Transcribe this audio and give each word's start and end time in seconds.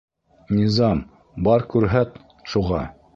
Низам, 0.59 1.03
бар, 1.49 1.67
күрһәт 1.75 2.17
шуға! 2.55 2.83